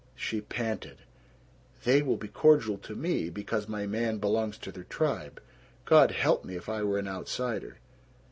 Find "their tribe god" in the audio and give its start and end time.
4.71-6.09